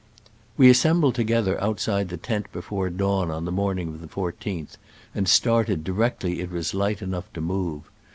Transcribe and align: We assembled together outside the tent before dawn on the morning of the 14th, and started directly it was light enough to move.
We 0.57 0.67
assembled 0.71 1.13
together 1.13 1.61
outside 1.61 2.09
the 2.09 2.17
tent 2.17 2.51
before 2.51 2.89
dawn 2.89 3.29
on 3.29 3.45
the 3.45 3.51
morning 3.51 3.89
of 3.89 4.01
the 4.01 4.07
14th, 4.07 4.77
and 5.13 5.27
started 5.29 5.83
directly 5.83 6.41
it 6.41 6.49
was 6.49 6.73
light 6.73 7.03
enough 7.03 7.31
to 7.33 7.39
move. 7.39 7.83